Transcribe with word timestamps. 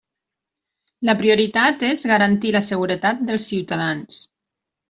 La 1.09 1.15
prioritat 1.19 1.85
és 1.89 2.05
garantir 2.13 2.57
la 2.57 2.65
seguretat 2.71 3.25
dels 3.29 3.49
ciutadans. 3.55 4.19